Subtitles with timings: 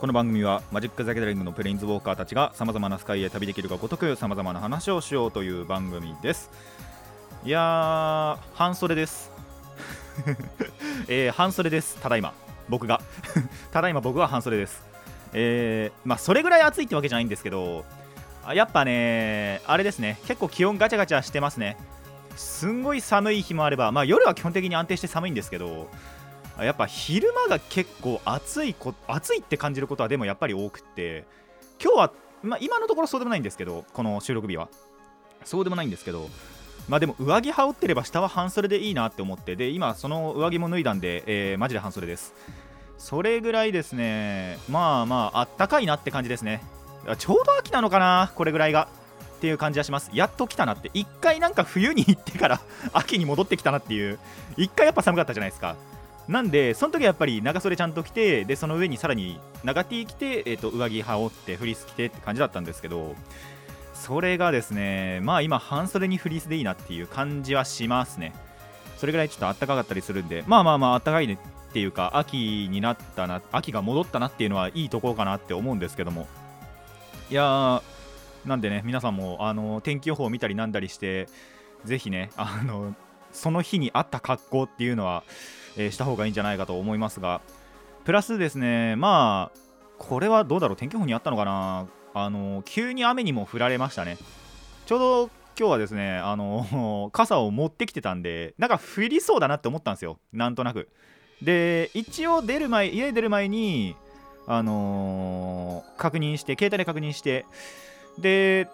[0.00, 6.50] この番組はマジック・ザ・ギャザリングのプレインズウォーカーたちがさまざまなスカイへ旅できるがごとくさまざまな話をしようという番組です。
[7.44, 9.30] いやー半袖です。
[11.06, 11.98] えー、半袖です。
[12.00, 12.32] ただいま。
[12.70, 13.02] 僕が。
[13.72, 14.82] ただいま僕は半袖です。
[15.34, 17.84] えー、まあそれぐらい暑いってわけじゃないんですけど
[18.42, 20.18] あやっぱねあれですね。
[20.26, 21.76] 結構気温ガチャガチャしてますね。
[22.36, 25.90] すんごい寒い日もあれば、まあ、夜は基本的に安定して寒いんですけど
[26.64, 31.24] やっぱ昼間が結構暑いこ暑いって感じることはでもやっぱり多くて
[31.82, 34.68] 今日は、まあ、今のところそうでもないんですけどこの収録日は。
[35.44, 36.28] そうでもないんですけど
[36.86, 42.34] まあでも上着羽織ってれば下は半袖でいいなって思ってで今その上着も脱いだんで、えー、マジで半袖です。
[42.98, 44.58] それぐらいですね。
[44.68, 46.62] まあまああったかいなって感じですね。
[47.16, 48.88] ちょうど秋なのかなこれぐらいが。
[49.38, 50.10] っていう感じがします。
[50.12, 50.90] やっと来たなって。
[50.92, 52.60] 一回なんか冬に行ってから
[52.92, 54.18] 秋に戻ってきたなっていう。
[54.58, 55.76] 一回やっぱ寒かったじゃないですか。
[56.30, 63.16] なんでその時はやっぱり長袖ちゃんと着てでその上にさらに長 T 着て、えー、と上着羽織ってフリース着てって感じだったんですけど
[63.94, 68.32] それがですねまあ今半袖にフリースでいいなっていう感じはしますね。
[68.96, 71.38] それぐらいちょっと暖かかったりするんでまあまあまあ暖かいね
[71.70, 76.28] っていうか秋になったな秋が戻ったなっていうのはいいところかなって思うんですけども。
[77.28, 77.82] いやー
[78.44, 81.28] なんでね皆さんもあの天気予報を見たりなんだりして
[81.84, 82.94] ぜひねあの
[83.32, 85.22] その日に合った格好っていうのは、
[85.76, 87.40] えーした方がいいんじゃないかと思いますが
[88.04, 89.58] プラスですねまあ
[89.98, 91.86] これはどうだろう天気予報にあったのかな？
[92.14, 94.16] あの急に雨にも降られましたね。
[94.86, 100.18] ちょうど今日はですねあの 傘を持ってきてたんでなんか降りそうだなって思ったんですよ。
[100.32, 100.88] なんとなく。
[101.42, 103.94] で一応出る前家出る前に
[104.46, 107.44] あのー確認して携帯で確認して
[108.18, 108.68] で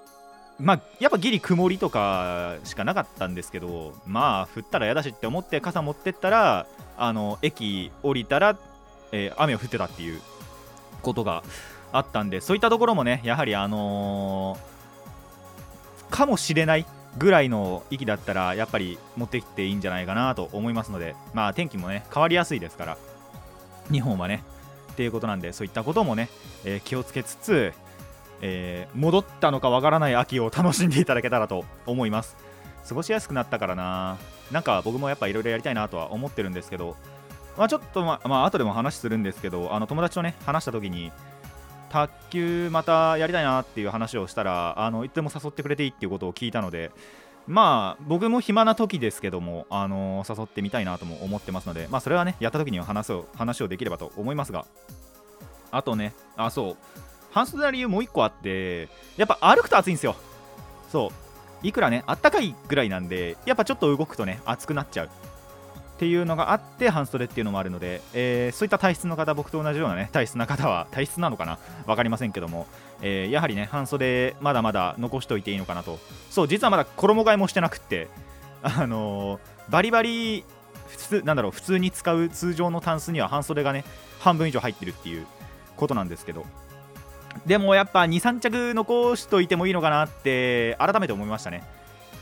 [0.59, 8.59] まあやっぱギリ曇りとかしかなかったんですけどまあ降ったら嫌だしって思って傘持ってったらあの駅降りたら、
[9.12, 10.21] えー雨が降ってたっていう
[11.03, 11.43] ことが
[11.93, 16.87] あったんでそういったところもねやはりあのーかもしれない
[17.19, 22.99] ぐらいの域だったらやっぱり持ってきていいんじゃないかなと思いますのでまあ天気もね変わりやすいですから
[23.91, 24.43] 日本はね
[24.93, 26.28] っていうことなんでそういったこともね、
[26.65, 27.73] えー気をつけつつ
[28.41, 32.36] えー戻ったのかわからない秋を楽しんでいただけたらと思います。
[32.88, 34.16] 過ごしやすくなったからな。
[34.52, 36.96] なんか僕もやっぱいろいろやりたいなとは思ってるんですけど
[37.56, 41.10] まあちょっとままあ後でも話するんですけどあの友達とね話した時に
[41.91, 46.92] 卓球またやりたいなっていう話をしたらあのいつでも誘ってくれていいっていうことを聞いたので
[47.46, 54.66] まあ僕も暇な時ですけども、あの誘ってみたいなとも思ってますのでまあそれはねやった時には話そう話をできればと思いますが。
[55.72, 56.76] あとねあそう。
[57.36, 58.88] 半袖な理由もう1個あって
[59.19, 60.16] やっぱ歩くと暑いんですよ。
[60.91, 61.12] そ
[61.62, 61.66] う。
[61.66, 65.06] いくらねあったかいぐらいなんでやっぱちょっと動くとね暑くなっちゃう。
[65.08, 65.10] っ
[65.98, 71.58] ていうのがあって半袖っていうのもあるので、えーそういった体質の方僕と同じようなね体質な方は体質なのかな？
[71.84, 72.66] 分かりませんけども、
[73.02, 75.98] えーやはりね半袖まだまだ残しておいていいのかなと。
[76.30, 78.08] そう実はまだ衣替えもしてなくって
[78.62, 80.42] あのーバリバリ
[80.88, 83.84] 普通なんだろう普通に使う通常のタンスには半袖がね
[84.20, 85.26] 半分以上入ってるっていう
[85.76, 86.46] ことなんですけど。
[87.44, 91.64] でもやっぱ23着残しといてもいいのかなって改めて思いましたね。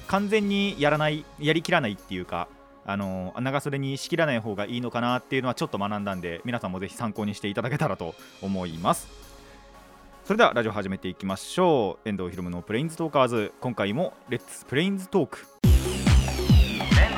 [0.07, 2.49] 完全にやらないやりきらないっていうか
[2.87, 9.09] あの長袖にしきらない方がいいのかなっていうのはちょっと学んだんで皆さんもぜひ参考にしていただけたらと思います。
[10.25, 12.09] それではラジオ始めていきましょう。
[12.09, 13.53] 遠藤ひろむのプレインズトーカーズ。
[13.61, 15.71] 今回もレッツプレインズトーク遠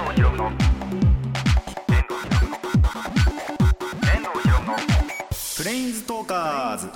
[0.05, 0.45] 藤ひろむの。
[0.47, 2.57] 遠藤ひろむの。
[4.13, 4.77] 遠藤ひろむの。
[5.57, 6.89] プレインズトーカーズ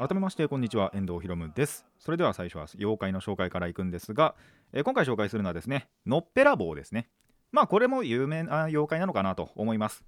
[0.00, 0.90] 改めましてこんにちは。
[0.94, 1.84] 遠藤ひろむです。
[1.98, 4.34] それでは最初は妖怪の紹介からいくんですが、
[4.72, 7.10] えー今回紹介するのはですねのっぺらぼうですね。
[7.52, 10.02] まあこれも有名な妖怪なのかなと思います。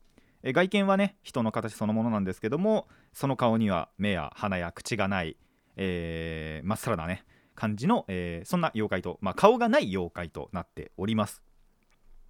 [0.45, 5.37] えー外見はね人の形そのものなんですけどもその顔には目や鼻や口がない、
[5.77, 11.43] えー、まっさらなね感じの、えーそんな妖怪と、まあ、顔がない妖怪となっております。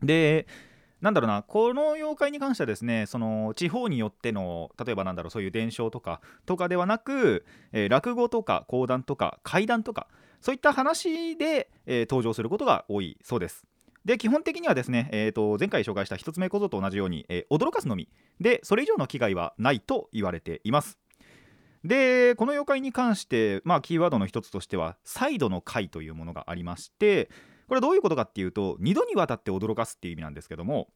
[0.02, 0.48] で
[1.02, 10.06] なんだろうなこの妖怪に関してはですねその地方によっての例えばなんだろうそういう伝承とかとかではなく、えー落語とか講談とか怪談とか
[10.40, 13.66] そういった話で、えー登場することが多いそうです。
[14.04, 18.08] で基本的にはですね、えー、と前回紹介した一つ目小僧と同じように、えー驚かすのみ。
[18.40, 20.98] でそれ以上の危害はないと言われています。
[21.84, 27.28] でこの妖怪に関して、まあ、キーワードの一つとしてはサイドの回というものがありまして
[27.72, 30.88] これどういうことかっていうと2度にわたって驚かすっていう意味なんですけども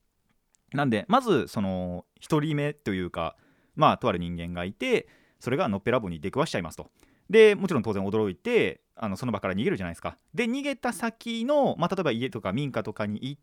[0.75, 3.34] なんでまずその1人目というか
[3.76, 5.08] まあとある人間がいて
[5.40, 6.90] それがのっぺらぼうに出くわしちゃいますと。
[7.31, 10.19] でもちろん当然驚いてあのその場から逃げるじゃないですか。
[10.34, 13.38] で逃げた先の、まあ、例えば家とか民家とかに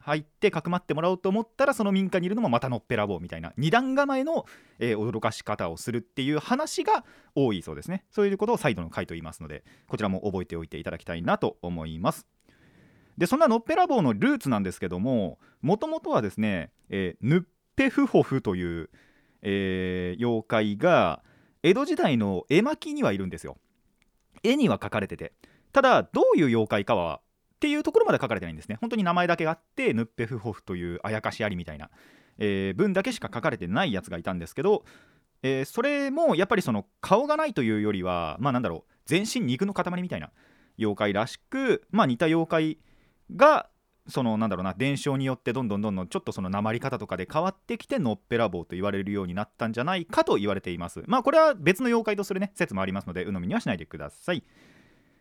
[0.00, 4.44] 入ってかくまってもらおうと思ったらその民家にいるのもまたのっぺらぼうみたいな二段構えの、
[4.80, 7.04] えー驚かし方をするっていう話が
[7.36, 8.06] 多いそうですね。
[8.10, 12.26] そういうことをサイドの回と言いますのでこちらも覚えておいていただきたいなと思います。
[13.18, 17.44] でそんなのっぺらぼうのルーツなんですけどももともとはですね、えーヌッ
[17.74, 18.90] ペフホフという、
[19.42, 21.22] えー妖怪が
[21.62, 23.56] 江戸時代の絵巻にはいるんですよ。
[24.42, 25.32] 絵には描かれてて。
[25.72, 27.20] ただどういう妖怪かは
[27.54, 28.76] っていうところまで書かれてないんですね。
[28.80, 31.90] 本当に名前だけがあってヌッペフホフというあやかしありみたいな、
[32.38, 34.84] えー文だけしか書かれてないやつがいたんですけど、
[35.42, 40.30] えーそれもやっぱりその顔がないというよりはまあなんだろう全身肉の塊みたいな
[40.78, 42.78] 妖怪らしくまあ似た妖怪
[43.36, 43.68] が
[44.08, 51.04] そのなんだろうな伝承によってどんどんどんどんちょっとその鉛り方とかで変わってきてのっぺらぼうと言われるようになったんじゃないかと言われています。
[51.06, 54.42] まあこれは別の妖怪とするね説もありますので鵜呑みにはしないでください。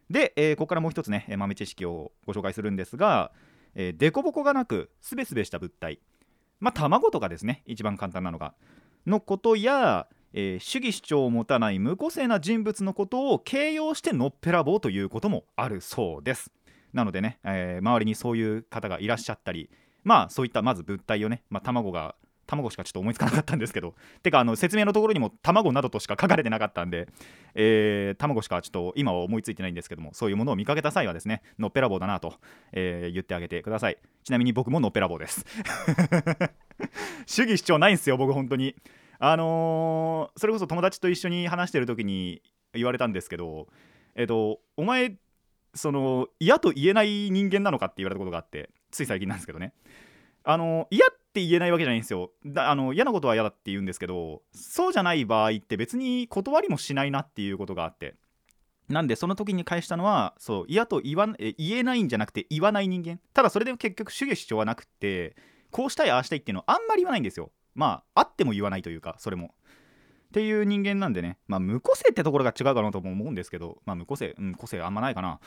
[0.09, 3.31] で、えーここからもう一つね豆知識をご紹介するんですが、
[3.75, 5.99] えー、デコボコがなくすべすべした物体。
[6.59, 8.55] まあ卵とかですね一番簡単なのが。
[9.05, 16.51] のことや、えー主義主張を持たない無個性な人物のことを形容してのっぺらぼうということもあるそうです。
[16.93, 19.69] なのでね、えー周りにそういう方がいらっしゃったり
[20.03, 22.15] まあそういったまず物体をね、まあ、卵が
[22.47, 27.07] 卵しかちょっと思いつかなかったんですけどてかあの説明のところにも卵などとしか書かれてなかったんで、
[27.55, 32.35] えー卵しかちょっと今は思いついてないんですけどもそういうものを見かけた際はですねのっぺらぼうだなと、
[32.73, 33.97] えー言ってあげてください。
[34.23, 35.45] ちなみに僕ものっぺらぼうです。
[37.25, 38.75] 主義主張ないんですよ僕本当に。
[39.19, 42.41] あのーそれこそ友達と一緒に話してる時に
[42.73, 43.67] 言われたんですけど
[44.15, 45.13] えっ、とお前
[45.73, 49.73] その嫌と言えない人間なのかって言われたことがあってつい最近なんですけどね。
[50.43, 52.31] あの嫌って言えないわけじゃないんですよ。
[52.45, 58.15] だあの嫌なことは嫌だって言うんですけどそうじゃない場合って別に断りもしないなっていうことがあって。
[58.89, 63.19] なんでその時に返したのはそう嫌と言わえ言えないんじゃなくて言わない人間。
[63.33, 65.35] ただそれで結局主義主張はなくって
[65.69, 67.51] こうしたいああしたいっていうのはあんまり言わないんですよ。
[67.73, 69.53] まああっても言わないというかそれも。
[70.31, 71.37] っていう人間なんでね。
[71.47, 73.81] まあ無個性ってところが違うかなとも思うんですけど。
[73.85, 75.33] まあ無個性うん個性あんまないかな。
[75.33, 75.39] っ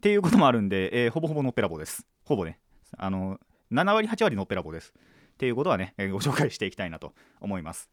[0.00, 2.06] ていうこともあるんで、えーほぼほぼのっぺらぼうです。
[2.24, 2.60] ほぼね。
[2.96, 3.40] あの
[3.72, 4.94] 7割8割のっぺらぼうです。
[4.94, 7.90] っていうことはね、えーご紹介していきたいなと思います。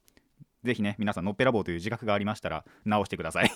[0.64, 3.52] ぜひね皆さんのっぺらぼうという自覚がありましたら直してください。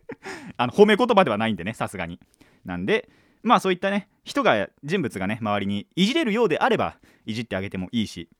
[0.56, 2.20] あの褒め言葉ではないんでねさすがに。
[2.64, 3.10] なんで
[3.42, 6.96] まあそういったね人が人物がね周りにいじれるようであれば
[7.26, 8.30] いじってあげてもいいし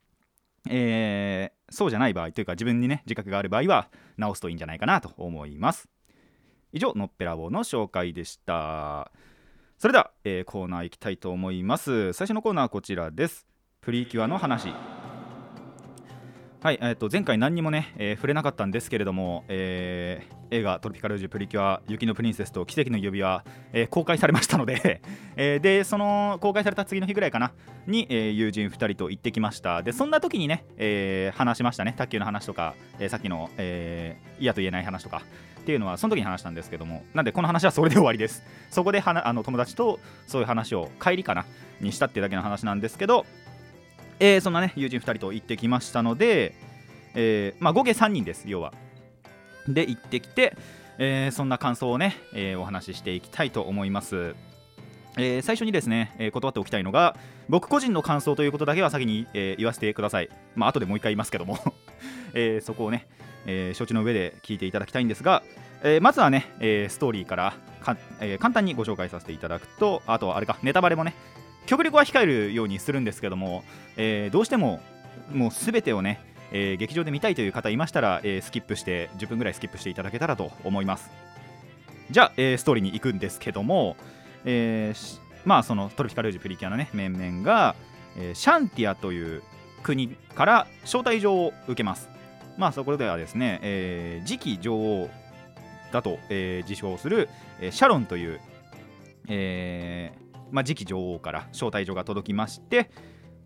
[0.68, 5.88] えーそうじゃない場合というか自分にね自覚がある場合は直すといいんじゃないかなと思います。
[6.72, 9.12] 以上のっぺらぼうの紹介でした。
[9.78, 12.12] それでは、えーコーナー行きたいと思います。
[12.12, 13.46] 最初のコーナーはこちらです。
[13.80, 14.68] プリキュアの話。
[16.62, 23.42] はい、えー、と前回何にもね、えー触れなかったんですけれども、えー映画「トロピカルジュプリキュア雪のプリンセスと奇跡の指輪」
[23.72, 25.00] えー公開されましたので、
[25.36, 27.52] えーでその公開された次の日ぐらいかな
[27.86, 29.82] に、えー友人2人と行ってきました。
[29.82, 31.94] でそんな時にね、えー話しましたね。
[31.96, 35.22] 卓球の話とか、えーさっきの、えー嫌と言えない話とか
[35.60, 38.42] っていうのはその時に話したんですけどもなんでこの話はそれで終わりです。
[38.70, 41.46] そこではなあの友達とそういう話を帰りかな
[41.80, 43.24] にしたっていうだけの話なんですけど
[44.20, 46.54] えーそんなね友人2人と行ってきましたので、
[47.14, 48.72] えーまあ、合計3人です要は。
[49.66, 50.56] で行ってきて、
[50.98, 54.34] えーそんな感想をね、えお話ししていきたいと思います。
[55.18, 57.16] え最初にですね、え断っておきたいのが
[57.48, 60.28] 僕個人の感想ということだけは先に、え言わせてください。
[60.54, 61.58] まあ後でもう一回言いますけども、
[62.34, 63.06] えそこをね、
[63.46, 65.42] えー承知の上で聞いていただきたいんですが、
[65.82, 71.14] えまずはね、えストーリーからか、え簡単にご紹介させていただくとあとはあれかネタバレもね
[71.66, 73.62] 極力は控えるようにするんですけども、
[73.96, 74.80] えーどうしても
[75.32, 76.20] もう全てをね、
[76.52, 81.10] えー劇場で見たいという方いましたら、えースキップして10分ぐらいスキップしていただけたらと思います。
[82.10, 83.96] じゃあ、えーストーリーに行くんですけども、
[84.44, 87.74] えーまあそのトロピカルージュプリキュアのね面々が、
[88.16, 89.42] えーシャンティアという
[89.82, 92.08] 国から招待状を受けます。
[92.58, 95.10] まあそこではですね、えー次期女王
[95.92, 97.28] だと、えー自称する、
[97.60, 98.40] えーシャロンという、
[99.28, 100.19] えー
[100.50, 102.90] まあ、次期女王から招待状が届きまして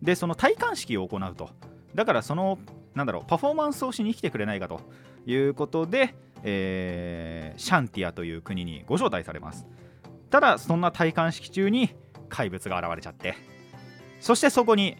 [0.01, 1.49] でその戴冠式を行うと。
[1.93, 2.59] だからその
[2.93, 4.81] なんだろうパフォーマンスをしに来てくれないかと
[5.25, 9.65] いうことで、えーシャンティアという国にご招待されます。
[10.29, 11.89] ただそんな戴冠式中に
[12.29, 13.35] 怪物が現れちゃって。
[14.19, 14.97] そしてそこに、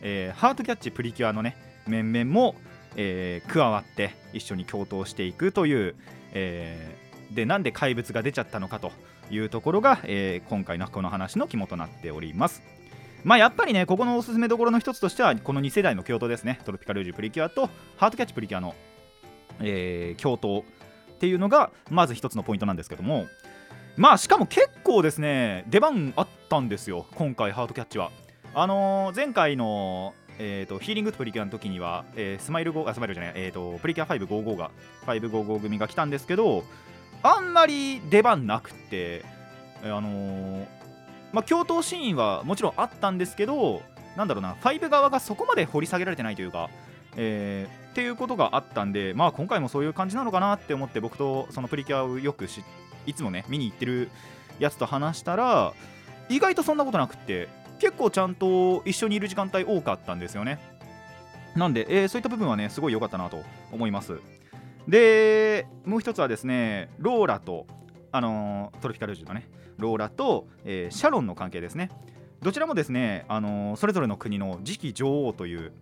[0.00, 2.54] えーハートキャッチプリキュアのね面々も、
[2.96, 5.96] えー加わって一緒に共闘していくという、
[6.32, 8.92] えーでなんで怪物が出ちゃったのかと。
[9.30, 12.62] いうところが、えー今回のこの話の肝となっております。
[13.24, 16.60] まあやっぱりねここのおすすめどころの一つとしてはこの2世代の共闘ですね。
[16.64, 18.74] トロピカルージュプリキュアとハートキャッチプリキュアの、
[19.60, 20.64] えー共闘っ
[21.20, 23.26] ていうのがまず一つのポイントなんですけども。
[23.96, 28.10] まあしかも結構ですね出番あったんですよ今回ハートキャッチは。
[28.54, 34.70] あのー前回のえー、とヒーリングとプリキュアの時には、えースマイル5あスマイルじゃない、えー、とプリキュア555が
[35.04, 36.64] 555組が来たんですけど
[37.22, 39.24] あんまり出番なくて
[39.82, 40.66] あのー
[41.32, 43.82] まあ共闘シーンはもちろんあったんですけど
[44.16, 46.70] なんだろうな5側がそこまで掘り下げられてないというか、
[47.16, 52.62] えーっていうことがあったんでまあ今回もそういう感じなのかなって思って僕とそのプリキュアをよくし
[53.04, 54.10] いつもね見に行ってる
[54.60, 55.72] やつと話したら
[56.28, 57.48] 意外とそんなことなくって
[57.80, 60.60] 結構ちゃんと一緒にいる時間帯多かったんですよね。
[61.56, 64.20] なんで、えーそういった部分はねすごい良かったなと思います。
[64.90, 67.66] でもう一つはですねローラと
[68.12, 71.90] あのトロピカルジュのねローラと、えーシャロンの関係ですね。
[72.42, 75.72] どちらもですね、あのそれぞれの国の次期女王という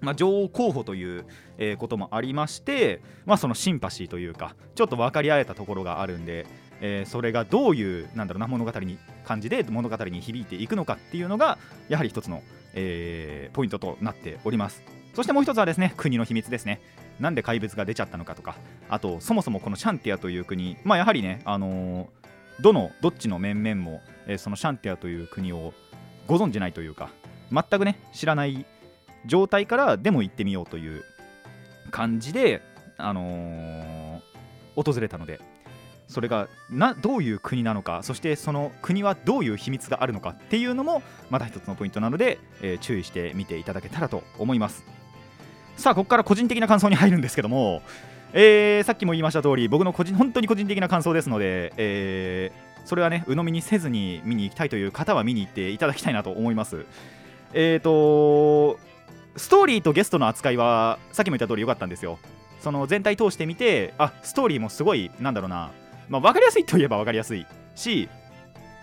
[0.00, 1.26] まあ、女王候補という、
[1.58, 6.46] えーこともありまして、まあ、そのシンパシーというかちょっと分かり合えたところがあるんで、
[6.80, 12.42] えーそれがどういうなんだろうな物語に感じで物語に響いていくのかっていうのがやはり一つの、
[12.74, 14.82] えーポイントとなっております。
[15.14, 16.80] そしてもう一つはですね国の秘密ですね。
[17.20, 18.56] なんで怪物が出ちゃったのかとか
[18.88, 22.20] あとそもそもこのシャンティアという国まあやはりねあのー
[22.60, 25.72] どのどっちの面々も、えーそのシャンティアという国を
[26.26, 27.08] ご存じないというか
[27.50, 28.66] 全くね知らない
[29.26, 31.04] 状態からでも行ってみようという
[31.90, 32.62] 感じで、
[32.98, 34.20] あのー
[34.76, 35.40] 訪れたので
[36.06, 44.99] それがなどういう国なのかそしてその国はどういう秘密があるのかっていうのもまた一つのポイントなので、えー注意して見ていただけたらと思います。
[45.80, 47.80] さあここから個人的な感想に入るんですけども、
[48.34, 56.84] えーさっきも言いました通り僕の個人本当に個人的な感想ですので、えーそれはね鵜呑みにせずに見に行きたいという方は見に行っていただきたいなと思います。
[57.54, 58.78] えーと
[59.36, 62.18] ストーリーとゲストの扱いはさっきも言った通り良かったんですよ。
[62.60, 65.70] その全体通してみてあストーリーもすごいなんだろうな、
[66.08, 67.46] まあ、分かりやすいといえば分かりやすい。
[67.74, 68.08] し、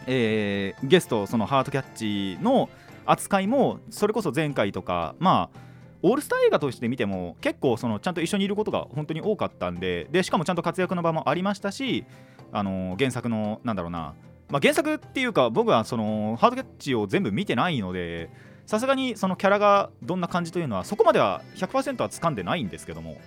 [0.07, 2.69] えーゲストそのハートキャッチの
[3.05, 5.66] 扱いもそれこそ前回とかまあ
[6.07, 12.05] オールスター映画として見ても結構そのちゃんと一緒にいることが本当に多かったんででしかもちゃんと活躍の場もありましたし
[12.53, 14.13] あの原作のなんだろうな、
[14.49, 18.29] まあ、原作っていうか僕はそのハートキャッチを全部見てないので
[18.65, 23.17] さすがにそのキャラがどんな感じというのはそこまでは100%は掴んでないんですけども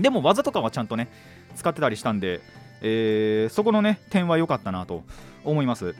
[0.00, 1.08] でも技とかはちゃんとね
[1.54, 2.40] 使ってたりしたんで、
[2.80, 5.04] えーそこのね点は良かったなと
[5.44, 5.94] 思います。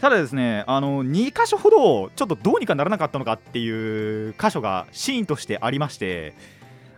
[0.00, 6.34] ただですねあの2箇所ほどちょっとどうにかならなかったのかっていう箇所がシーンとしてありまして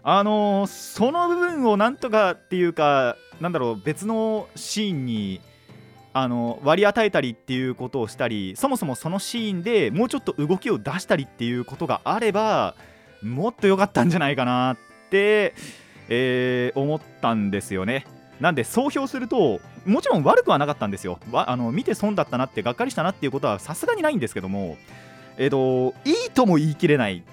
[0.02, 5.40] あのその部分をなんとかっていうかなんだろう別のシーンに
[6.12, 12.75] あの割り与えたりっていうことをしたりそもそもそのシーンでもうちょっと動きを出したりっていうことがあれば
[13.23, 14.76] もっと良かったんじゃないかなっ
[15.11, 15.55] て、
[16.09, 18.07] えー思ったんですよね。
[18.40, 21.18] なんで総評するともちろん悪くはなかったんですよ。
[21.33, 24.76] あの見て損だったなってがっかりしたなっていうことはさすがにないんですけども、
[25.37, 27.25] えー、といいとも言い切れない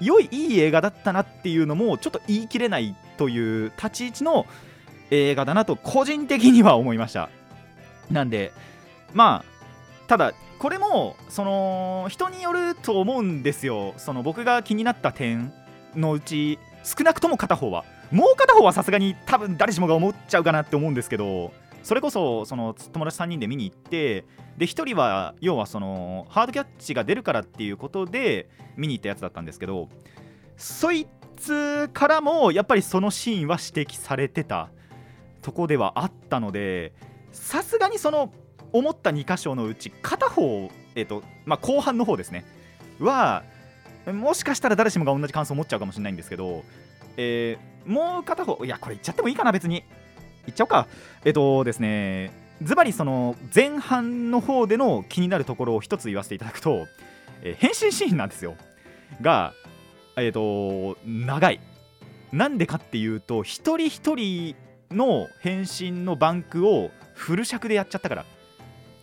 [0.00, 4.46] 良いいい映画だったなっていうのもちょっと言い切れないという立ち位置の
[5.10, 7.30] 映画だなと個人的には思いました。
[8.10, 8.52] なんで
[9.14, 15.52] まあただこれもその人によると思うんですよその僕が気になった点
[15.94, 24.24] のうち少なくとも片方はもう片方はさすがに多分誰しもが思っちゃうかなって思うんですけどそれこそその友達3人で見に行って
[24.56, 29.88] で1人は要はそのハードキャッチが出るからっていうことで見に行ったやつだったんですけど
[30.56, 34.70] そいつからもやっぱりそのシーンは指摘されてた
[35.42, 36.92] とこではあったので
[37.32, 38.32] さすがにその
[38.72, 42.44] 思った2箇所のうち片方、えっとまあ、後半の方ですね
[42.98, 43.44] は
[44.12, 46.62] もしかしたら誰しもが同じ感想を持っちゃうかもしれないんですけど、
[47.16, 49.84] えーもう片方いやこれ言っちゃってもいいかな別に。
[50.44, 50.86] 言っちゃおうか。
[51.24, 52.32] えっとですね
[52.62, 56.86] ズバリその前半の方での気になるところを一つ言わせていただくと、
[57.42, 58.54] えー変身シーンなんですよ。
[59.20, 59.52] が
[60.16, 61.60] えっ、と長い。
[62.32, 64.56] なんでかっていうと一人一人
[64.90, 68.24] の変身のバンクをフル尺でやっちゃったから。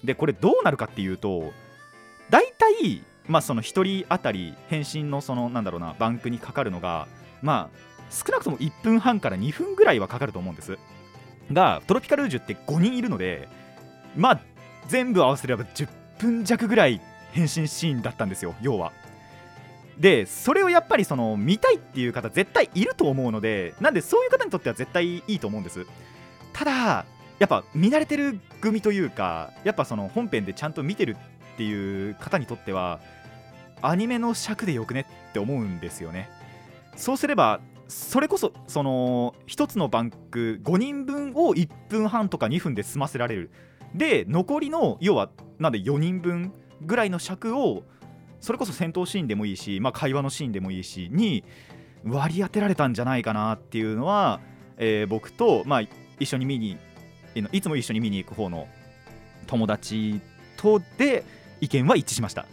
[0.03, 1.53] でこれどうなるかっていうと
[2.29, 7.07] 大体まあその1人当たり変身のそのなんだろうなバンクにかかるのが
[7.41, 10.77] まあ少なくとも1分半から2分ぐらいはかかると思うんです。
[11.51, 13.49] がトロピカルージュって5人いるので
[14.15, 14.39] まあ
[14.87, 15.87] 全部合わせれば10
[16.19, 17.01] 分弱ぐらい
[17.31, 18.93] 変身シーンだったんですよ要は。
[19.97, 25.85] でそれをやっぱりその見たいっていう方絶対いると思うのでなんでそういう方にとっては絶対いいと思うんです。
[26.53, 27.05] ただ
[27.39, 31.17] やっぱ見慣れてる組というかやっぱその本編でちゃんと見てる
[31.53, 32.99] っていう方にとっては
[33.81, 36.29] アニメの尺でよくねって思うんですよね。
[36.95, 37.59] そうすれば
[37.93, 43.51] それこそその1つのバンク5人分を1分半とか2分で済ませられる。
[43.93, 47.83] で残りの要はなんで4人分ぐらいの尺を
[48.39, 51.43] それこそ戦闘シーンでもいいし、まあ、会話のシーンでもいいしに
[52.03, 54.41] 割り当てられたんじゃないかなっていうのは、
[54.77, 55.81] えー僕と、まあ、
[56.19, 56.77] 一緒に見に
[57.51, 58.67] いつも一緒に見に行く方の
[59.45, 60.19] 友達
[60.57, 61.23] とで
[61.61, 62.45] 意見は一致しました。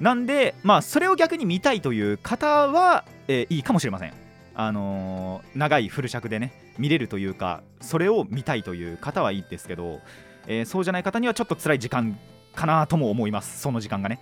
[0.00, 4.25] なんでまあそれを逆に見たいという方は、えーいいかもしれません。
[4.58, 10.00] あのー長いフル尺でね見れるというかそれを見たいという方はいいですけど、
[10.46, 12.18] えーそうじゃない方にはちょっと辛い時間
[12.54, 14.18] かなとも思いますその時間がね。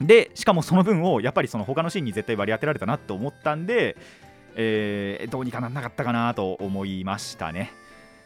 [0.00, 3.96] でしかもその分をやっぱりその他のシーンに絶対割り当てられたなと思ったんで、
[4.56, 7.72] えーどうにかなんなかったかなと思いましたね。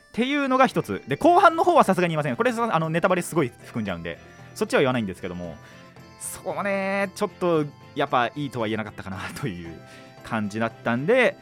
[0.09, 1.03] っていうのが一つ。
[1.09, 4.19] で後半の方はさすがに言いませんこれあのネタバレすごい含んじゃうんで
[4.55, 5.57] そっちは言わないんですけども
[6.21, 7.65] そうねちょっと
[7.97, 9.77] やっぱいいとは言えなかったかなという
[10.25, 11.37] 感じだったんで、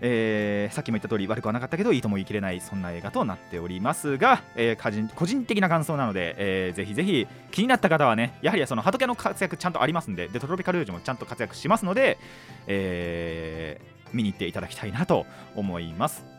[0.00, 12.18] えーさっきも言った通り悪くはなかったけどいいとも言い切れないそんな映画となっておりますが、えー個人個人的な感想なので、えーぜひぜひ気になった方はねやはりその畑の活躍ちゃんとありますんででトロピカルージュもちゃんと活躍しますので、
[12.66, 15.26] えー見に行っていただきたいなと
[15.56, 16.33] 思います。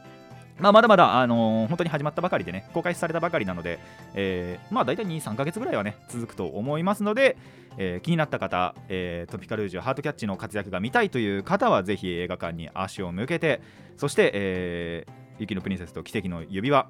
[0.60, 3.80] まあ、まだまだ、あのー本当に始まったばかりでね、公開されたばかりなので、
[4.14, 7.38] えーまあ、大体2、3ヶ月ぐらいはね、続くと思いますので、
[7.78, 13.62] えー気になった方、えートピカルージュ、ハートキャッチの活躍が見たいという方は、ぜひ映画館に足を向けて、
[13.98, 16.90] そして、えー雪のプリンセスと奇跡の指輪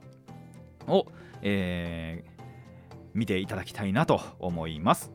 [0.88, 1.08] を、
[1.42, 2.36] えー
[3.16, 5.10] 見ていただきたいなと思います。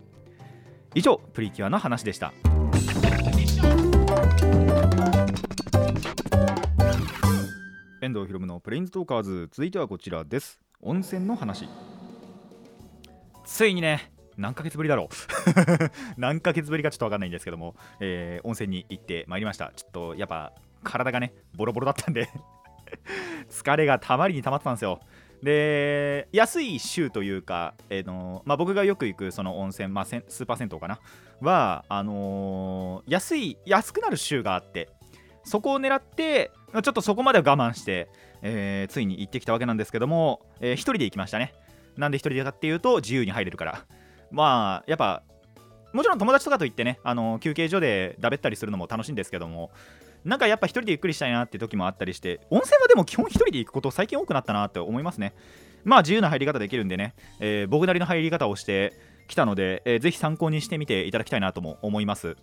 [0.94, 2.32] 以上、プリキュアの話でした。
[8.10, 9.48] 遠藤ひろむのプレインズトーカーズ。
[9.52, 10.60] 続いてはこちらです。
[10.80, 11.68] 温泉の話。
[13.44, 15.08] ついにね何ヶ月ぶりだろう。
[16.18, 19.72] 何ヶ月ぶりかちょっとわかんないんですけども、えー温泉に行ってまいりました。
[19.76, 22.28] ちょっとやっぱ体がねボロボロだったんで
[23.48, 24.98] 疲れがたまりにたまってたんですよ。
[25.40, 30.98] で安い州というか、えーのまあ、僕がよく行くその温泉、まあ、スーパー銭湯かな。
[31.40, 34.88] はあのー安い安くなる州があって
[35.44, 38.08] そこを狙ってちょっとそこまでは我慢して、
[38.42, 41.54] えーついに行ってきたわけなんですけども、えー一人で行きましたね。
[41.96, 43.84] なんで一人でかっていうと自由に入れるから。
[44.30, 45.22] まあやっぱ
[45.92, 49.70] もちろん友達とかと行ってねあの休憩所でだべったりするのも楽しいんですけども
[50.24, 55.34] なんかやっぱ一人でゆっくりしたいなって時もあったりして温泉はでも基本一人で行くこと最近多くなったなって思いますね。
[55.84, 58.92] まあ自由な入り方できるんでね、えー僕なりの入り方をして
[59.28, 62.36] きたので、えーぜひ参考にしてみていただきたいなとも思います。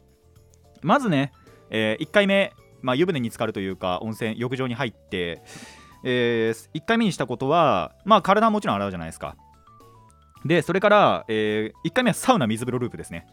[0.82, 1.32] まずね、
[1.70, 5.42] え1回目、まあ、湯船に浸かるというか温泉浴場に入って、
[6.04, 9.36] え1回目にしたことは、まあ、体はもちろん洗うじゃないですか。
[10.46, 13.28] でそれから、え1回目はサウナ水風呂ループですね。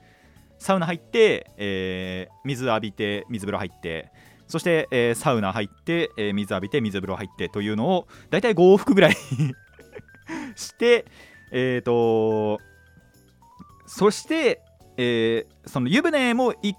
[0.58, 4.10] サウナ入って、えー水浴びて水風呂入って
[4.48, 9.16] そして、えーサウナ入って、えー水浴びて水風呂入ってというのをだいたい5往復ぐらい
[10.56, 11.06] して
[11.52, 12.60] えっ、と
[13.86, 14.62] そして、
[14.96, 16.74] えーその湯船も1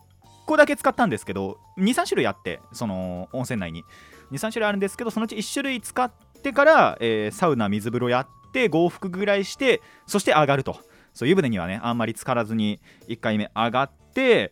[0.45, 3.84] 個だけ使ったんですけど23種類あってその温泉内に。
[4.31, 10.77] 23種類あるんですけどそのうち1種類使ってから、えーサウナ水風呂やって5往復ぐらいしてそして上がると。
[11.13, 14.51] そう湯船にはねあんまり浸からずに1回目上がって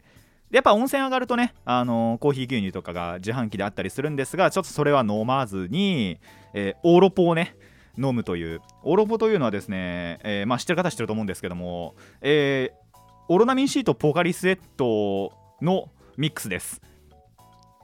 [0.50, 6.20] やっぱ温泉上がるとね、あのーコーヒー牛乳とかが自販機であったりするんですがちょっとそれは飲まずに、
[6.54, 7.56] えーオーロポをね
[7.98, 8.62] 飲むという。
[8.84, 12.84] オーロポというのはですね、えーまあ、知ってる方は知ってると思うんですけども、えー
[13.30, 16.82] オロナミン C とポカリスエットのミックスです。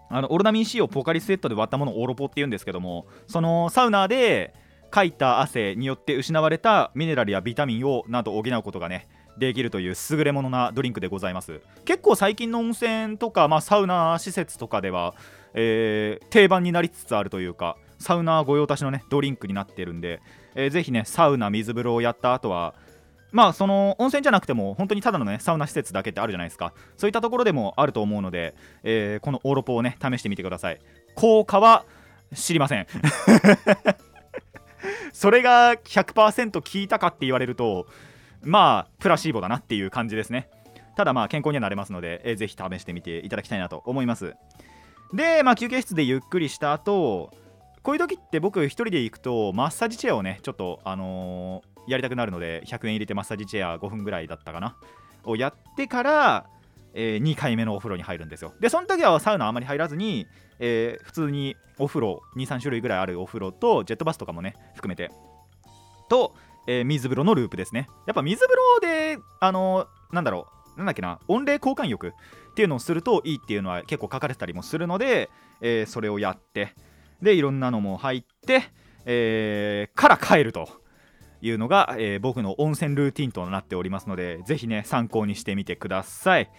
[0.10, 4.56] あのオロナミン C をポカリスエットで割ったものをオロポっていうんですけどもそのサウナで
[4.90, 11.62] かいた汗によって失われたミネラルやビタミンをなんと補うことがねできるという優れものなドリンクでございます。
[11.86, 15.16] 結構最近の温泉とか、まあ、サウナ施設とかでは、
[15.54, 20.22] えー定番になりつつあるというかサウナ御用達のねドリンクになってるんで、
[20.56, 22.74] えーぜひねサウナ水風呂をやった後は
[23.32, 26.74] まあその温泉じゃなくても本当にただのねサウナ施設だけってあるじゃないですか。
[26.98, 30.80] そういったところでもあると思うので、えーこのオーロポをね試してみてください。
[31.16, 31.86] 効果は
[32.34, 32.88] 知りません。
[35.14, 37.88] それが100%効いたかって言われると
[38.44, 40.50] まあプラシーボだなっていう感じですね。
[40.96, 44.36] ただまあ健康にはなれますので、えーぜひ試してみていただきたいなと思います。
[45.14, 47.32] でまあ休憩室でゆっくりした後
[47.82, 54.78] こういう時って僕一人で行くとマッサージチェアをねちょっとあのーやりたくなるので100円入れてマッサージチェア5分ぐらいだったかな。
[55.24, 56.46] をやってから
[56.94, 58.54] え2回目のお風呂に入るんですよ。
[58.60, 60.28] でその時はサウナあまり入らずに、
[60.60, 65.12] えー普通にお風呂23種類ぐらいあるお風呂とジェットバスとかもね含めて。
[66.10, 66.34] と、
[66.68, 67.88] えー水風呂のループですね。
[68.08, 72.08] やっぱ水風呂であのなんだろうなんだっけな温冷交換浴
[72.52, 75.30] っていうのをするといいっていうのは結構書かれてたりもするので、
[75.62, 76.74] えーそれをやって
[77.22, 78.64] でいろんなのも入って、
[79.06, 80.79] えーから帰ると。
[81.42, 86.50] いうのが、えー僕の温泉ルーティンとなっておりますのでぜひね参考にしてみてください。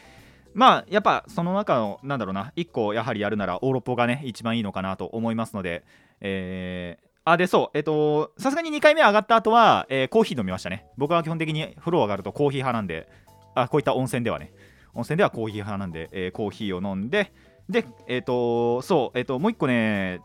[0.54, 5.84] まあやっぱその中のなんだろうな1個やはりやるならオーロポがね一番いいのかなと思いますので
[6.20, 10.86] えーあでそうえっとさすがに2回目上がった後は、えーコーヒー飲みましたね。
[10.96, 13.08] 僕は基本的に風呂上がるとコーヒー派なんで
[13.54, 14.52] あこういった温泉ではね。
[14.94, 17.32] 温泉ではコーヒー派なんで、えーコーヒーを飲んで
[17.68, 20.20] でえっ、とそうえっ、ともう1個ね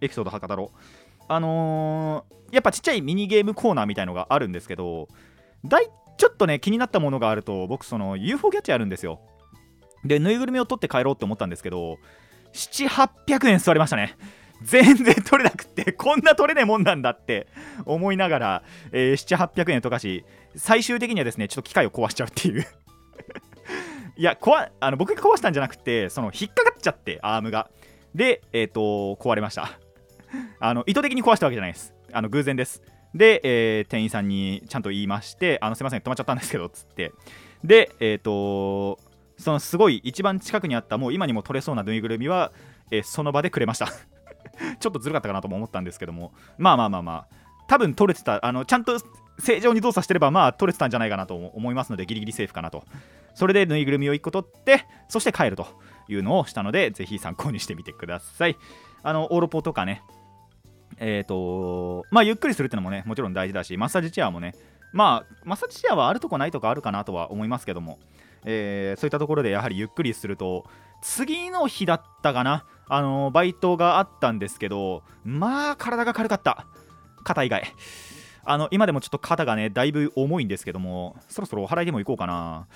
[0.00, 0.72] エピソードは語ろ
[1.28, 5.08] あのーやっぱちっちゃいミニゲームコーナーみたいのがあるんですけど
[5.64, 9.20] だいちょっとね気になったものがあると僕その UFO キャッチあるんですよ。
[10.04, 11.98] でぬいぐるみを取って帰ろうって思ったんですけど
[12.52, 14.16] 7800円座りましたね。
[14.62, 17.48] 全然取れなくってこんな取れねえもんなんだって
[17.84, 18.62] 思いながら、
[18.92, 22.66] えー、7800円とかし最終的にはですねちょっと機械を壊しちゃうっていう。
[24.16, 27.70] いや壊あの僕が壊したんじゃなくてその引っかかっちゃってアームが。
[28.14, 29.80] でえっ、と壊れました。
[30.60, 31.93] あの意図的に壊したわけじゃないです。
[32.14, 32.82] あの偶然です。
[33.14, 37.12] で、えー店員さんにちゃんと言いましてあのすいません止まっちゃったんですけどつって。
[37.62, 38.98] でえっ、と
[39.38, 42.52] そのすごい一番近くにあったもう今にも取れそうなぬいぐるみは、
[42.90, 43.88] えーその場でくれました。
[44.78, 46.32] ちょっとずるかったかなとも思ったんですけども。
[46.58, 47.44] まあまあまあまあ。
[47.66, 48.98] 多分取れてたあのちゃんと
[49.38, 52.84] 正常に動作してればまあ取れてたんじゃないかなと思いますのでギリギリセーフかなと。
[53.34, 55.66] それでぬいぐるみを1個取ってそして帰ると
[56.08, 58.56] いうのをしたのでぜひ参考にしてみてください。
[59.02, 60.02] あのオーロポとかね
[60.98, 64.54] えっ、とまあゆっくりするってのもねもちろん大事だしマッサージチェアもね
[64.92, 67.98] まあマッサージチェアはあるとこないとかあるかなとは思いますけども、
[68.44, 70.66] えーそういったところでやはりゆっくりすると
[71.02, 76.66] 次の日だったかなあのバイトがあったんですけどまあ体が軽かった。
[77.24, 77.64] 肩以外。
[78.46, 82.66] あの今でもちょっと肩がねだいぶ重いんですけどもそろそろお祓いでも行こうかな。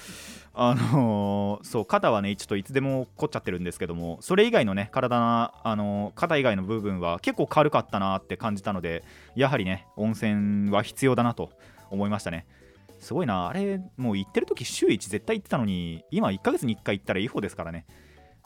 [0.54, 9.04] あのーそう肩はねちょっといつでも凝っちゃってるんですけどもそれ以外のね体なあのー肩以外の部分は結構軽かったなって感じたので
[9.36, 11.50] やはりね温泉は必要だなと
[11.90, 12.46] 思いましたね。
[12.98, 17.86] すごいなあれもう行ってる時週1絶対行ってたのに今1ヶ月に1回行ったらいい方ですからね。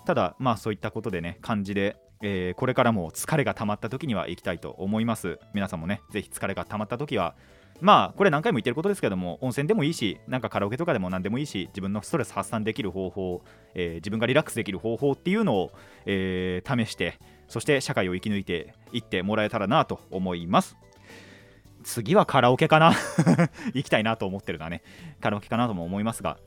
[0.05, 5.39] ただまあそういったことでね感じで、えーこれからも疲れが溜まった時には行きたいと思います。
[5.53, 7.35] 皆さんもねぜひ疲れが溜まった時は
[7.81, 13.43] まあこれ何回も言ってることですけども温泉でもいいしなんかカラオケとかでも何でもいいし自分のストレス発散できる方法、
[13.75, 15.73] えー自分がリラックスできる方法っていうのを、
[16.07, 20.77] えー試してそして社会を生き抜いていってもらえたらなと思います。
[21.83, 22.93] 次はカラオケかな。
[23.75, 24.83] 行きたいなと思ってるのはね
[25.21, 26.39] カラオケかなとも思いますが。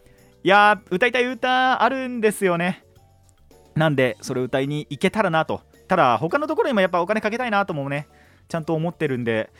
[0.44, 2.86] いや歌いたい歌あるんですよね。
[3.76, 5.62] なんでそれ歌いに行けたらなと。
[5.88, 8.08] ただ他のところにもやっぱお金かけたいなともね
[8.48, 9.52] ちゃんと思ってるんで、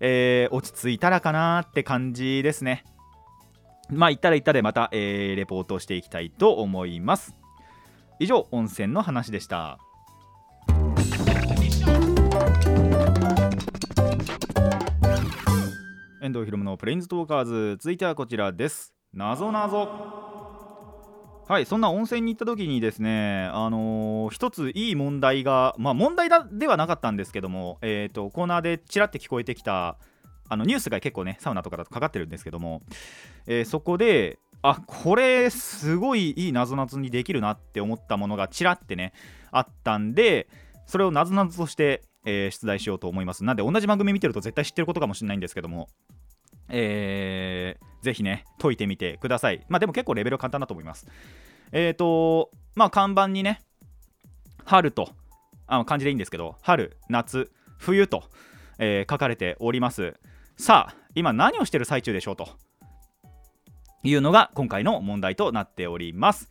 [0.00, 2.84] えー落ち着いたらかなって感じですね。
[3.90, 7.34] まあ行ったら行ったでまた、えーレポートしていきたいと思います。
[8.20, 9.78] 以上温泉の話でした。
[16.22, 17.76] 遠藤ひろむのプレインズトーカーズ。
[17.78, 18.94] 続いてはこちらです。
[19.12, 20.23] なぞなぞ。
[21.46, 29.98] はいそんな温泉に行った時にですねあのー一ついい問題がまあ問題だではなかったんですけどもえっ、とコーナーでちらって聞こえてきた
[30.48, 32.80] あのニュースが結構ねサウナとかだとかかってるんですけども、
[33.46, 39.12] えーそこであこれすごいいいなぞなぞにできるなって思ったものがちらってね
[39.50, 40.48] あったんで
[40.86, 43.44] それをなぞなぞとして、えー出題しようと思います。
[43.44, 45.88] なんで同じ番組見てると絶対知ってることかもしれないんですけども
[46.68, 49.64] えーぜひね解いてみてください。
[49.68, 51.06] まあでも結構レベル簡単だと思います。
[51.72, 53.62] えっ、とまあ看板にね
[54.64, 55.08] 春と
[55.66, 58.24] あ漢字でいいんですけど春夏冬と、
[58.78, 60.14] えー書かれております。
[60.58, 62.48] さあ今何をしてる最中でしょうと。
[64.06, 66.50] いうのが今回の問題となっております。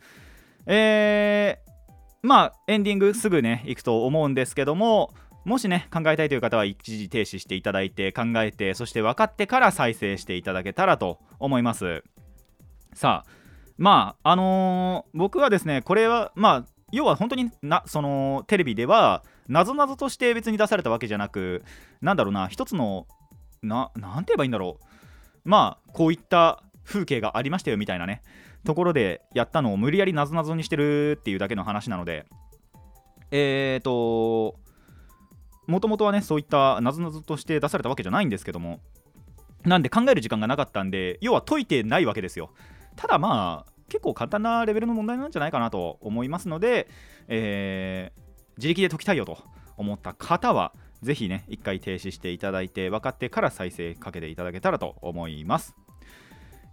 [0.66, 1.64] えー
[2.26, 12.02] まあエンディングすぐね行くと思うんですけどももしね考えたいという方は一時停止していただいて考えてそして分かってから再生していただけたらと思います。
[12.94, 13.30] さあ
[13.76, 21.62] まああのー僕はですねこれはまあ要は本当になそのテレビではなぞなぞとして別に出されたわけじゃなく
[22.00, 23.06] なんだろうな一つの
[23.62, 24.84] ななんて言えばいいんだろう。
[25.44, 28.22] まあこういった風景がありましたよみたいなね
[28.64, 32.26] ところでやったのを無理やりなぞなぞにしてるっていうだけの話なので
[33.30, 34.56] えーと
[35.66, 38.80] もともとはねそういったなぞなぞとして出されたわけじゃないんですけども
[39.64, 42.50] なんで考える時間がなかったんで要は解いてないわけですよ。
[42.96, 46.88] ただまあ結構簡単なレベルの問題なんじゃないかなと思いますので、
[47.28, 48.24] えー
[48.56, 49.38] 自力で解きたいよと
[49.76, 50.72] 思った方は
[51.02, 55.74] ぜひね一回停止していただいて分かってから再生かけていただけたらと思います。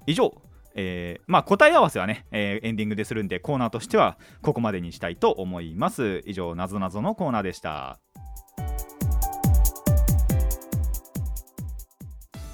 [0.06, 0.40] 以上
[0.74, 6.22] えーまあ、答え合わせはね、えーエンディングでするんでコーナーとしてはここまでにしたいと思います。
[6.26, 8.00] 以上なぞなぞのコーナーでした。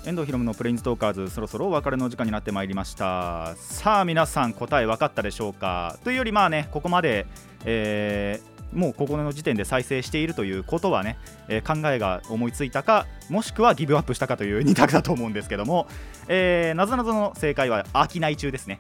[0.08, 3.56] 遠藤ひろむのプレインズトーカーズそろそろお別れの時間になってまいりました。
[3.58, 5.98] さあ皆さん答え分かったでしょうか？
[6.06, 7.28] というよりまあねここまで、
[7.66, 11.18] えーもうここの時点で再生しているということはね、
[11.48, 15.88] えー考えが思いついたかもしくはギブアップしたかという2択だと思うんですけども、
[16.28, 18.80] えー、なぞなぞの正解は商い中ですね。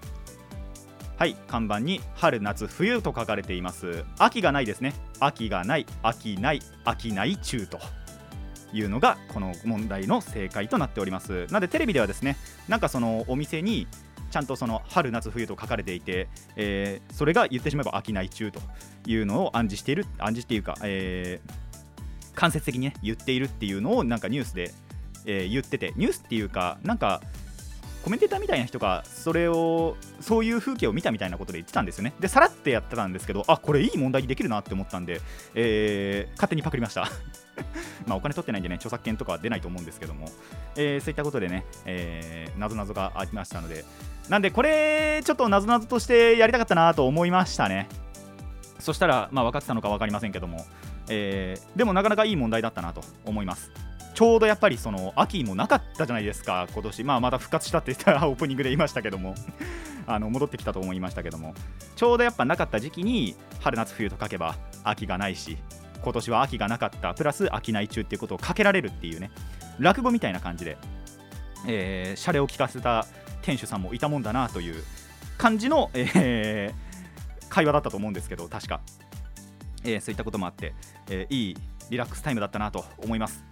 [1.17, 4.03] はい看板に春夏冬と書かれています。
[4.17, 4.93] 秋がないですね。
[5.19, 7.79] 秋がない秋ない秋ない中と。
[8.73, 11.47] いうのがこの問題の正解となっております。
[11.47, 13.87] なのでテレビではですねなんかそのお店に
[14.29, 18.59] ちゃんとその春夏冬と書かれていて、えーそれが言ってしまえば商い中と
[19.05, 21.51] いうのを暗示している暗示っていうか、えー
[22.35, 24.73] 間接的にね言っているっていうのをなんかニュースで、
[25.25, 27.21] えー言っててニュースっていうかなんか
[28.03, 32.13] コメンテーターみたいな人がそれをそういう風景を見たみたいなことで言ってたんですよね。
[32.19, 35.21] でさらってやってたんですけどあこれいい問題にできるなって思ったんで、
[35.55, 37.09] えー勝手にパクりました。
[38.05, 40.29] まあお金取ってないんでね著作権とかは出ないと思うんですけども、
[40.75, 43.85] えーそういったことでね、えー、なぞなぞがありましたので
[44.29, 47.87] なんでこれちょっとなぞなぞとしてやりたかったなと思いましたね。
[48.79, 50.65] そしたらまあ分かってたのか分かりませんけども、
[51.09, 53.71] えーでもなかなかいい問題だったなと思います。
[54.17, 57.03] ちょうどやっぱりその秋もなかったじゃないですか今年。
[57.03, 59.35] まあまた復活したって言ったらオープニングで言いましたけども。
[60.09, 61.53] あの戻ってきたと思いましたけども。
[61.95, 65.57] ちょうどやっぱなかった時期に春夏冬と書けば秋がないし
[66.01, 67.13] 今年は秋がなかった。
[67.13, 69.31] プラス秋ない中っていうことをかけられるっていうね。
[69.79, 70.77] 落語みたいな感じで、
[71.67, 73.05] えー、シャレを聞かせた
[73.41, 74.83] 店主さんもいたもんだなという
[75.37, 76.87] 感じの、えー
[77.49, 78.81] 会話だったと思うんですけど確か、
[79.85, 80.73] えーそういったこともあって、
[81.09, 81.57] えーいい
[81.89, 83.45] リラックスタイムだったなと思います。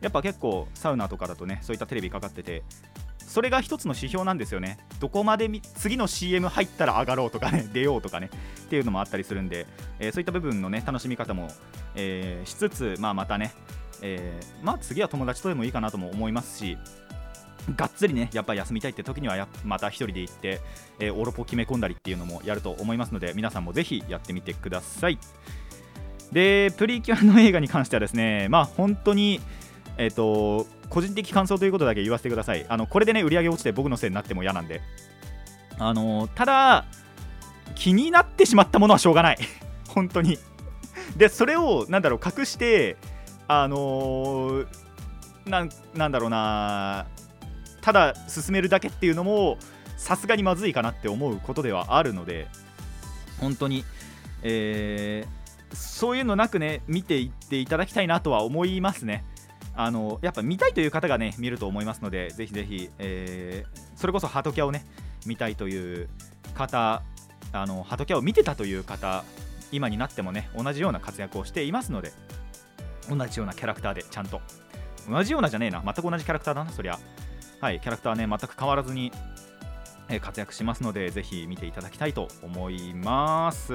[0.00, 2.62] やっぱ結構サウナとかだとねそういったテレビかかってて
[3.30, 4.76] それが一つの指標なんですよね。
[4.98, 8.28] どこまで次の CM 入ったら上がろうとかね出ようとかね
[8.64, 9.68] っていうのもあったりするんで、
[10.00, 11.48] えーそういった部分のね楽しみ方も、
[11.94, 13.52] えーしつつ、まあ、またね、
[14.02, 16.76] えーまあ、次は友達とでもいいかなとも思いますし
[17.76, 20.60] がっつりねやっぱ休みたいって時にはまた一人で行って、
[20.98, 25.20] えーオロポ決め込んだりっていうのもやると思いますので皆さんもぜひやってみてください。
[26.32, 29.40] でプリキュアの映画に関してはですねまあ本当に
[29.96, 32.66] えっ、と個人的感想ということだけ言わせてください。
[32.68, 34.80] あのこれでね売り上げ落ちて僕のせいになっても嫌なんで。
[35.78, 36.84] あのただ
[37.74, 39.38] 気になってしまったものはしょうがない。
[39.88, 40.38] 本当に。
[41.16, 42.96] でそれをなんだろう隠して
[43.48, 44.66] あのー
[45.46, 47.06] なんなんだろうな。
[47.80, 49.56] ただ進めるだけっていうのも
[49.96, 52.48] さすがにまずいかなって思うことではあるので。
[53.40, 53.84] 本当に、
[54.42, 55.40] えー
[55.72, 59.24] そういうのなくね見ていっていただきたいなとは思いますね。
[59.74, 64.86] あのやっぱ見たいという方がね見ると思いますのでぜひぜひ、えーそれこそハトキャをね
[65.26, 66.08] 見たいという
[66.54, 67.02] 方
[67.52, 69.24] あのハトキャを見てたという方
[69.72, 72.12] 今になってもね同じような活躍をしていますので
[73.10, 74.40] 同じようなキャラクターでちゃんと。
[75.08, 76.98] 同じようなじゃねえな全く同じキャラクターだなそりゃ。
[77.60, 79.12] はいキャラクターね全く変わらずに
[80.20, 83.74] 活躍しますのでぜひ見ていただきたいと思います、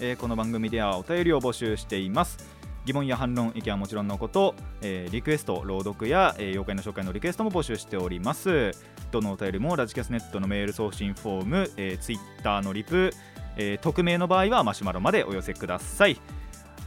[0.00, 2.53] えーこの番組ではお便りを募集しています。
[2.84, 8.72] 疑問や反論意見はもちろんのこと、えーリクエスト朗読や、えー妖怪の紹介のリクエストも募集しております。
[9.10, 13.12] どのお便りもラジキャスネットのメール送信フォーム、えー、ツイッターのリプ、
[13.56, 16.20] えー匿名の場合はマシュマロまでお寄せください。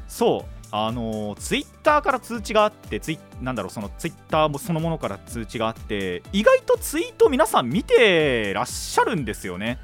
[0.07, 9.79] そうあのツイッターから通知があってツイなんだろうそのツイッターもそのものから通知があって意外とツイート皆さん見てらっしゃるんですよね。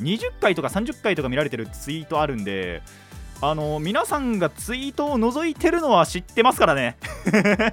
[0.00, 2.82] 20回とか30回とか見られてるツイートあるんで
[3.44, 6.96] あの皆さんがツイートを覗いてるのは知ってますからね。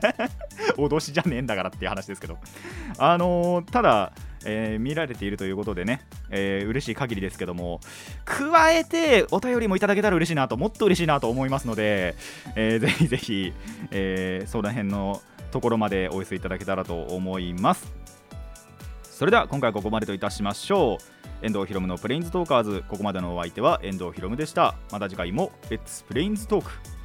[0.78, 2.40] 脅しじゃねえんだからっていう話ですけど。
[2.98, 4.12] あのただ
[4.46, 6.02] えー見られているということでね、
[6.32, 7.82] えー嬉しい限りですけども
[8.26, 12.16] 加えてお便りもいただけたら嬉しいなともっと嬉しいなと思いますので、
[12.56, 13.54] えーぜひぜひ、
[13.92, 17.92] えーその辺のところまでお寄せいただけたらと思います。
[19.04, 21.19] それでは今回はここまでといたしましょう。
[21.42, 22.84] 遠藤博夢のプレインズトーカーズ。
[22.88, 24.76] ここまでのお相手は遠藤博夢でした。
[24.92, 26.99] また次回もレッツプレインズトーク